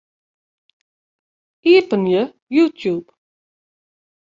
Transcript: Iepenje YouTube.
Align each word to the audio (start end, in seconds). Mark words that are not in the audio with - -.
Iepenje 1.71 2.21
YouTube. 2.55 3.07